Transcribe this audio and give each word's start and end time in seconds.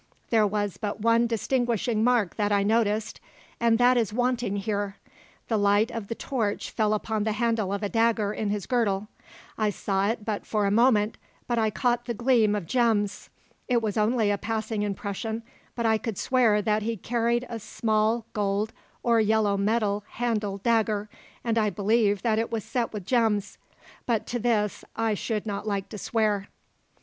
There 0.31 0.47
was 0.47 0.77
but 0.77 1.01
one 1.01 1.27
distinguishing 1.27 2.03
mark 2.03 2.35
that 2.35 2.51
I 2.51 2.63
noticed, 2.63 3.19
and 3.59 3.77
this 3.77 3.95
is 3.97 4.11
wanting 4.11 4.55
here. 4.55 4.95
The 5.47 5.59
light 5.59 5.91
of 5.91 6.07
the 6.07 6.15
torch 6.15 6.71
fell 6.71 6.95
upon 6.95 7.23
the 7.23 7.33
handle 7.33 7.71
of 7.71 7.83
a 7.83 7.87
dagger 7.87 8.33
in 8.33 8.49
his 8.49 8.65
girdle. 8.65 9.09
I 9.59 9.69
saw 9.69 10.07
it 10.07 10.25
but 10.25 10.43
for 10.43 10.65
a 10.65 10.71
moment, 10.71 11.17
but 11.47 11.59
I 11.59 11.69
caught 11.69 12.05
the 12.05 12.15
gleam 12.15 12.55
of 12.55 12.65
gems. 12.65 13.29
It 13.67 13.83
was 13.83 13.95
only 13.95 14.31
a 14.31 14.39
passing 14.39 14.81
impression, 14.81 15.43
but 15.75 15.85
I 15.85 15.99
could 15.99 16.17
swear 16.17 16.63
that 16.63 16.81
he 16.81 16.97
carried 16.97 17.45
a 17.47 17.59
small 17.59 18.25
gold 18.33 18.73
or 19.03 19.19
yellow 19.21 19.55
metal 19.55 20.03
handled 20.13 20.63
dagger, 20.63 21.09
and 21.43 21.59
I 21.59 21.69
believe 21.69 22.23
that 22.23 22.39
it 22.39 22.51
was 22.51 22.63
set 22.63 22.91
with 22.91 23.05
gems, 23.05 23.59
but 24.07 24.25
to 24.25 24.39
this 24.39 24.83
I 24.95 25.13
should 25.13 25.45
not 25.45 25.67
like 25.67 25.89
to 25.89 25.99
swear." 25.99 26.47